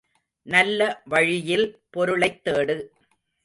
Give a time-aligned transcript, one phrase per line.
[0.43, 1.81] நல்ல வழியில்
[1.89, 2.75] பொருளைத் தேடு.